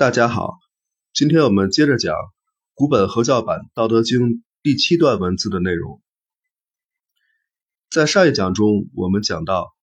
[0.00, 0.58] 大家好，
[1.12, 2.16] 今天我们接着讲
[2.72, 4.18] 古本合教版《道德经》
[4.62, 6.00] 第七段文字的内容。
[7.90, 9.74] 在上一讲中，我们讲到，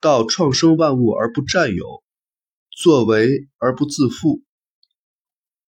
[0.00, 2.02] 道创生万物而不占有，
[2.76, 4.42] 作为而不自负，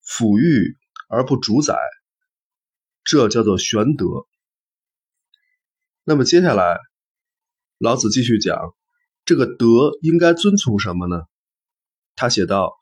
[0.05, 0.77] 抚育
[1.09, 1.79] 而不主宰，
[3.05, 4.07] 这叫做玄德。
[6.03, 6.80] 那么接下来，
[7.79, 8.75] 老子继续讲，
[9.25, 11.23] 这个德应该遵从什么呢？
[12.17, 12.77] 他写道。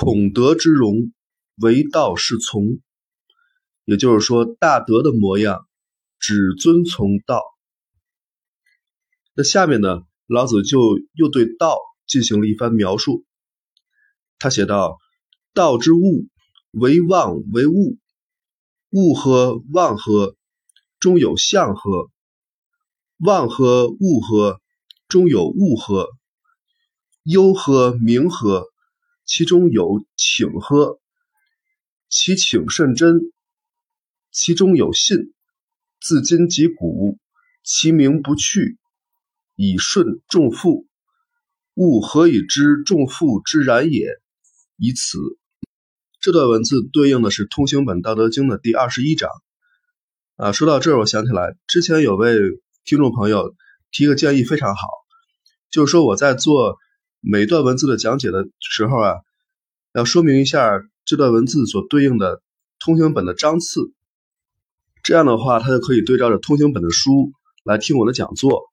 [0.00, 1.12] 孔德之容，
[1.56, 2.78] 唯道是从。
[3.84, 5.66] 也就是说，大德的模样
[6.20, 7.42] 只遵从道。
[9.34, 10.78] 那下面呢，老子就
[11.14, 13.24] 又对道进行了一番描述。
[14.38, 14.98] 他写道
[15.52, 16.28] ：“道之物，
[16.70, 17.98] 为妄为物。
[18.90, 20.36] 物和妄和，
[21.00, 22.08] 中有象和；
[23.16, 24.60] 妄和物和，
[25.08, 26.06] 中有物和。
[27.24, 28.68] 忧和明和。”
[29.28, 31.00] 其中有请喝，
[32.08, 33.30] 其请甚真；
[34.32, 35.34] 其中有信，
[36.00, 37.18] 自今及古，
[37.62, 38.78] 其名不去，
[39.54, 40.86] 以顺众父。
[41.74, 44.06] 物何以知众父之然也？
[44.78, 45.18] 以此。
[46.20, 49.28] 这段文字对应的是通行本《道德经》的第二十一章。
[50.36, 52.38] 啊，说到这儿，我想起来之前有位
[52.82, 53.54] 听众朋友
[53.90, 54.88] 提个建议，非常好，
[55.70, 56.78] 就是说我在做。
[57.20, 59.16] 每段文字的讲解的时候啊，
[59.98, 62.40] 要说明一下这段文字所对应的
[62.78, 63.92] 通行本的章次，
[65.02, 67.32] 这样的话，他就可以对照着通行本的书
[67.64, 68.70] 来听我的讲座，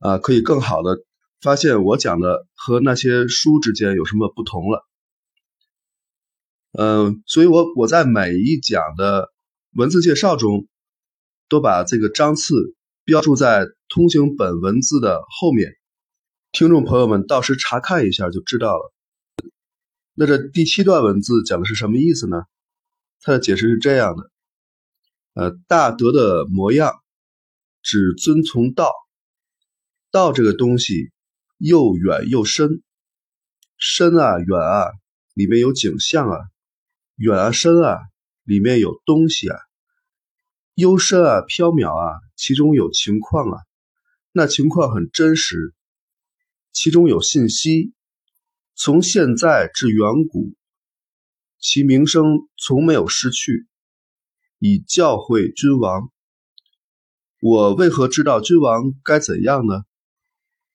[0.00, 0.98] 啊，可以更好的
[1.40, 4.86] 发现我讲的和那些书之间有什么不同了。
[6.72, 9.32] 嗯，所以我我在每一讲的
[9.72, 10.66] 文字介绍中，
[11.48, 15.72] 都把这个章次标注在通行本文字的后面。
[16.52, 18.93] 听众朋友们，到时查看一下就知道了。
[20.16, 22.44] 那这第七段文字讲的是什么意思呢？
[23.20, 24.30] 它的解释是这样的：
[25.34, 26.94] 呃，大德的模样
[27.82, 28.92] 只遵从道，
[30.12, 31.10] 道这个东西
[31.58, 32.82] 又远又深，
[33.76, 34.92] 深啊远啊，
[35.34, 36.38] 里面有景象啊；
[37.16, 37.98] 远啊深啊，
[38.44, 39.56] 里面有东西啊；
[40.74, 43.58] 幽深啊缥缈啊，其中有情况啊，
[44.30, 45.74] 那情况很真实。
[46.72, 47.92] 其中有信息，
[48.76, 50.52] 从现在至远古，
[51.58, 52.24] 其名声
[52.56, 53.68] 从没有失去。
[54.58, 56.10] 以教诲君王，
[57.40, 59.82] 我为何知道君王该怎样呢？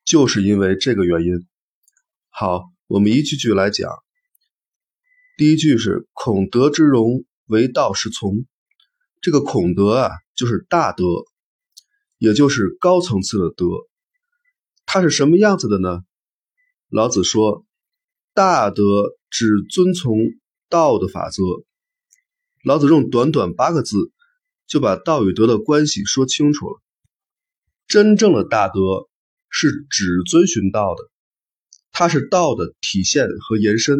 [0.05, 1.45] 就是因为这个原因。
[2.29, 3.91] 好，我们一句句来讲。
[5.37, 8.45] 第一句是“孔德之容，为道是从”。
[9.21, 11.03] 这个孔德啊，就是大德，
[12.17, 13.65] 也就是高层次的德。
[14.85, 16.03] 它是什么样子的呢？
[16.89, 17.65] 老子说
[18.39, 20.15] ：“大德只遵从
[20.69, 21.43] 道的法则。”
[22.63, 24.13] 老子用短短八个字
[24.65, 26.81] 就把道与德的关系说清楚了。
[27.85, 29.09] 真正的大德
[29.49, 31.03] 是只遵循道的，
[31.91, 33.99] 它是道的体现和延伸。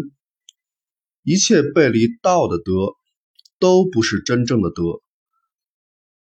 [1.22, 2.96] 一切背离道的德
[3.60, 5.02] 都不是真正的德，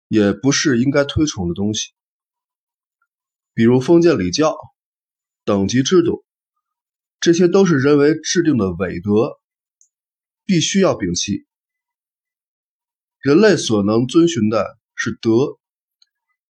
[0.09, 1.93] 也不是应该推崇的东西。
[3.53, 4.57] 比如封建礼教、
[5.45, 6.25] 等级制度，
[7.23, 9.39] 这些都是人为制定的伪德，
[10.43, 11.45] 必须要摒弃。
[13.21, 15.57] 人类所能遵循的是德，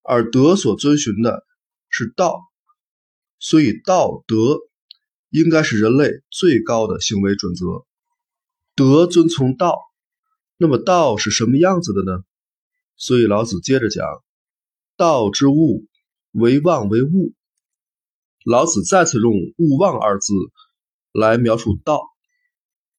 [0.02, 1.44] 而德所遵循的
[1.88, 2.40] 是道，
[3.40, 4.60] 所以道德
[5.30, 7.84] 应该是人类最高的行为准则。
[8.76, 9.76] 德遵从道，
[10.56, 12.22] 那么道是什么样子的呢？
[12.94, 14.06] 所以老子接着讲：
[14.96, 15.88] 道之物。
[16.30, 17.34] 为妄为物，
[18.44, 20.32] 老子再次用“勿忘”二字
[21.12, 22.00] 来描述道，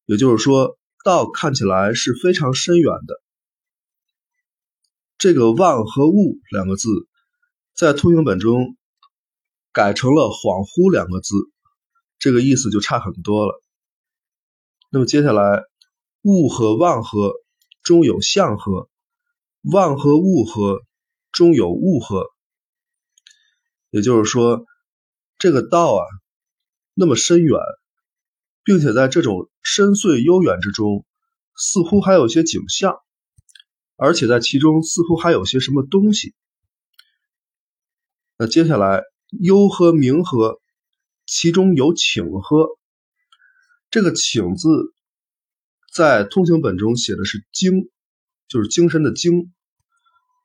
[0.06, 3.22] 也就是说，道看起来是非常深远的。
[5.18, 6.90] 这个“忘”和“物”两个字，
[7.74, 8.78] 在通行本中
[9.72, 11.34] 改成了“恍惚”两个字，
[12.20, 13.64] 这个意思就差很多了。
[14.92, 15.64] 那么接下来
[16.22, 17.34] ，“物”和“忘”和
[17.82, 18.90] 中有象和
[19.74, 20.82] ，“忘”和“物”和
[21.32, 22.28] 中有“物”和。
[23.90, 24.66] 也就是说，
[25.42, 26.06] 这个道啊，
[26.94, 27.60] 那么深远，
[28.64, 31.04] 并且在这种深邃悠远之中，
[31.56, 33.00] 似乎还有些景象，
[33.96, 36.36] 而且在其中似乎还有些什么东西。
[38.38, 40.62] 那接下来，幽和明和，
[41.26, 42.70] 其中有请和。
[43.90, 44.94] 这个请字，
[45.92, 47.90] 在通行本中写的是精，
[48.48, 49.50] 就是精神的精；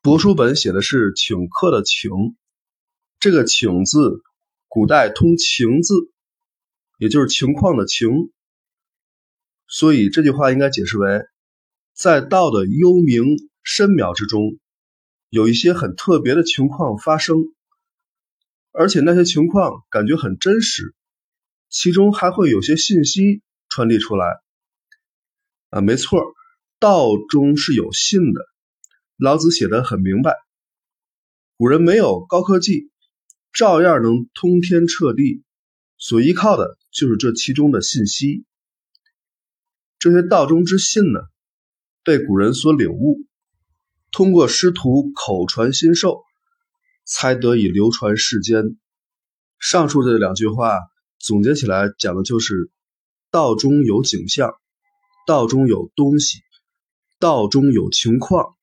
[0.03, 2.11] 帛书本写的是请客的请。
[3.21, 4.23] 这个“请”字，
[4.77, 5.95] 古代通“情”字，
[6.99, 8.11] 也就是情况的“情”，
[9.67, 11.23] 所以这句话应该解释为，
[11.95, 13.25] 在道的幽冥
[13.63, 14.59] 深渺之中，
[15.31, 17.39] 有一些很特别的情况发生，
[18.71, 20.95] 而且那些情况感觉很真实，
[21.71, 23.41] 其中还会有些信息
[23.71, 24.27] 传递出来。
[25.71, 26.23] 啊，没错，
[26.79, 28.43] 道中是有信的。
[29.17, 30.37] 老子写的很明白，
[31.57, 32.91] 古人没有高科技，
[33.57, 35.43] 照样能通天彻地，
[35.97, 38.45] 所依靠的就是这其中的信息。
[39.99, 41.21] 这些道中之信呢，
[42.05, 43.25] 被古人所领悟，
[44.13, 46.23] 通过师徒口传心授，
[47.07, 48.77] 才得以流传世间。
[49.59, 50.79] 上述这两句话
[51.19, 52.71] 总结起来讲的就是：
[53.31, 54.53] 道中有景象，
[55.27, 56.41] 道中有东西，
[57.19, 58.55] 道中有情况。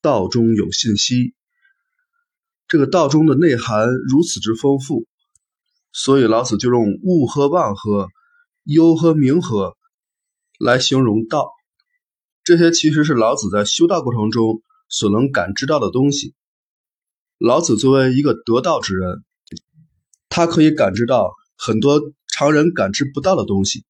[0.00, 1.34] 道中有信息，
[2.72, 5.04] 这个道中的内涵如此之丰富，
[5.92, 8.08] 所以老子就用物和望和、
[8.64, 9.76] 幽和明和
[10.58, 11.50] 来形容道。
[12.42, 16.34] 这些其实是老子在修道过程中所能感知到的东西。
[17.36, 19.22] 老子作为一个得道之人，
[20.30, 23.84] 他可以感知到很多常人感知不到的东西，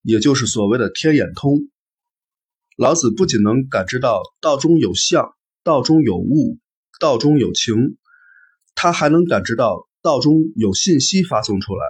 [0.00, 1.68] 也就是所谓的天眼通。
[2.78, 6.56] 老子不仅能感知到道中有相，道中有物，
[7.02, 7.98] 道中有情，
[8.76, 11.84] 他还能感知到道中有信息发送出来。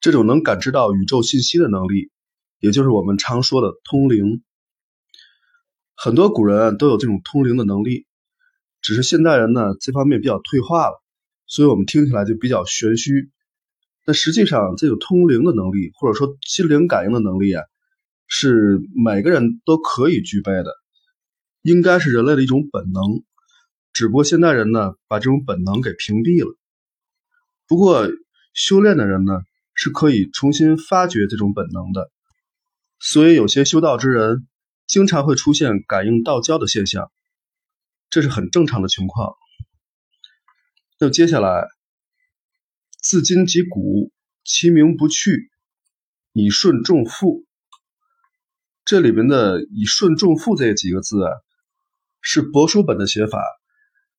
[0.00, 2.10] 这种能感知到宇宙信息的能力，
[2.58, 4.42] 也就是我们常说的通灵。
[5.94, 8.04] 很多古人都有这种通灵的能力，
[8.82, 11.00] 只是现代人呢这方面比较退化了，
[11.46, 13.30] 所以我们听起来就比较玄虚。
[14.04, 17.62] 但实际上，这个通灵的能力，或者说心灵感应的能力啊。
[18.26, 20.74] 是每个人都可以具备的，
[21.62, 23.22] 应该是人类的一种本能。
[23.94, 26.58] 只不过现代人呢，把这种本能给屏蔽了。
[27.66, 28.08] 不过
[28.52, 29.40] 修炼的人呢，
[29.72, 32.10] 是可以重新发掘这种本能的。
[32.98, 34.48] 所以有些修道之人
[34.86, 37.12] 经常会出现感应道交的现象，
[38.10, 39.34] 这是很正常的情况。
[40.98, 41.68] 那接下来，
[43.00, 44.10] 自今及古，
[44.42, 45.50] 其名不去，
[46.32, 47.44] 以顺众父。
[48.84, 51.30] 这里边的“以顺重复”这几个字啊，
[52.20, 53.40] 是帛书本的写法，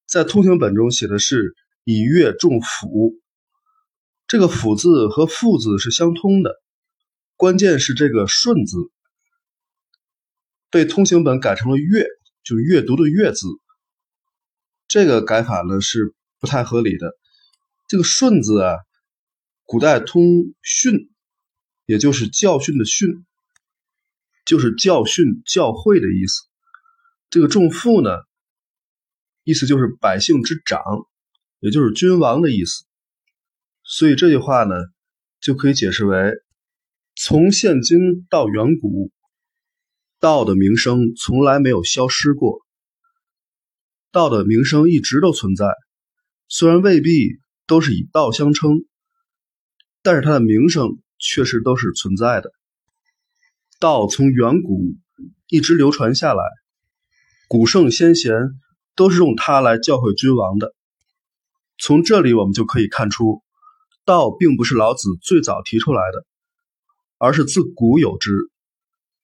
[0.06, 3.16] 在通行本中写的是“以乐重辅”。
[4.28, 6.62] 这个“辅”字和“父”字是相通的，
[7.36, 8.78] 关键是这个“顺”字
[10.70, 12.06] 被通行本改成了“月”，
[12.44, 13.48] 就是阅读的“阅”字。
[14.88, 17.16] 这个改法呢是不太合理的。
[17.88, 18.78] 这个“顺”字啊，
[19.64, 20.22] 古代通
[20.62, 21.12] 训，
[21.86, 23.26] 也就是教训的“训”。
[24.46, 26.44] 就是教训、教诲的意思。
[27.32, 28.12] 这个重父呢，
[29.46, 30.82] 意思就是百姓之长，
[31.60, 32.84] 也就是君王的意思。
[33.84, 34.76] 所以这句话呢，
[35.40, 36.34] 就可以解释为：
[37.16, 39.12] 从现今到远古，
[40.20, 42.66] 道的名声从来没有消失过，
[44.12, 45.68] 道的名声一直都存在。
[46.48, 47.38] 虽然未必
[47.68, 48.86] 都是以道相称，
[50.02, 50.90] 但是它的名声
[51.20, 52.52] 确实都是存在的。
[53.80, 54.96] 道从远古
[55.48, 56.44] 一直流传下来，
[57.48, 58.34] 古圣先贤
[58.96, 60.74] 都是用它来教诲君王的。
[61.78, 63.44] 从这里我们就可以看出，
[64.06, 66.26] 道并不是老子最早提出来的，
[67.18, 68.32] 而是自古有之。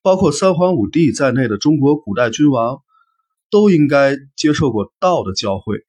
[0.02, 2.82] 包括三皇五帝在内的中国古代君王，
[3.50, 5.84] 都应该接受过道的教诲。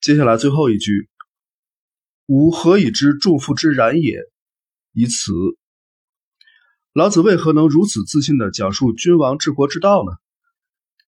[0.00, 1.08] 接下来最后一句
[2.26, 4.18] ：“吾何以知众父之然也？”
[4.92, 5.32] 以此。
[6.92, 10.12] 老子为何能如此自信地讲述君王治国之道呢？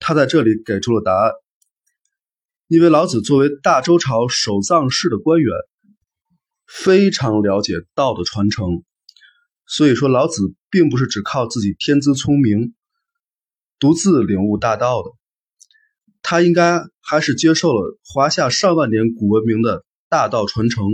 [0.06, 1.32] 他在这里给出了答案。
[2.66, 5.50] 因为老子作为大周朝守藏室的官员，
[6.66, 8.84] 非常了解道的传承，
[9.66, 12.74] 所以说老子并不是只靠自己天资聪明，
[13.78, 15.08] 独自领悟大道的。
[16.20, 20.84] 他应该还是接受了华夏上万年古文明的大道传承，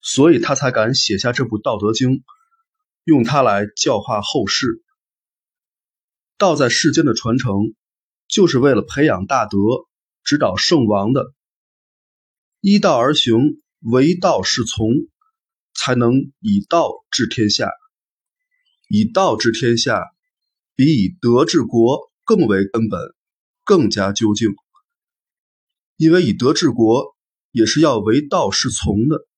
[0.00, 2.10] 所以他才敢写下这部《道德经》。
[3.02, 4.82] 用它来教化后世，
[6.38, 7.74] 道在世间的传承，
[8.34, 9.58] 就是为了培养大德、
[10.24, 11.32] 指导圣王的。
[12.58, 14.88] 依道而行，唯道是从，
[15.72, 17.70] 才能以道治天下。
[18.88, 20.02] 以道治天下，
[20.74, 23.14] 比以德治国更为根本，
[23.62, 24.50] 更加究竟。
[25.96, 27.14] 因为以德治国，
[27.52, 29.28] 也是要唯道是从的。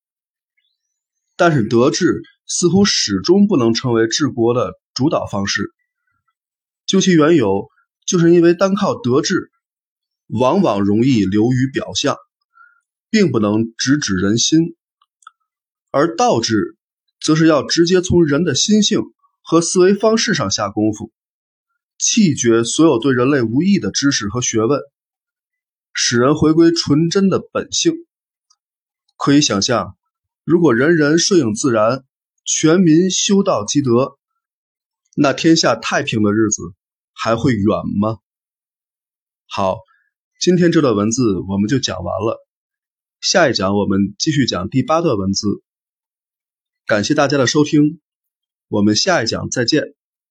[1.35, 2.23] 但是德治。
[2.49, 5.73] 似乎始终不能成为治国的主导方式。
[6.85, 7.67] 究其缘由，
[8.07, 9.51] 就是因为单靠德治，
[10.27, 12.15] 往往容易流于表象，
[13.09, 14.75] 并不能直指人心；
[15.91, 16.77] 而道治
[17.19, 19.01] 则是要直接从人的心性
[19.41, 21.11] 和思维方式上下功夫，
[21.97, 24.79] 弃绝所有对人类无益的知识和学问，
[25.93, 27.93] 使人回归纯真的本性。
[29.17, 29.97] 可以想象，
[30.45, 32.05] 如果人人顺应自然，
[32.45, 34.17] 全民修道积德，
[35.13, 36.61] 那天下太平的日子
[37.19, 37.65] 还会远
[37.99, 38.19] 吗？
[39.47, 39.77] 好，
[40.39, 42.45] 今天这段文字我们就讲完了。
[43.19, 45.47] 下一讲我们继续讲第八段文字。
[46.85, 47.99] 感谢大家的收听，
[48.67, 49.95] 我们下一讲再见。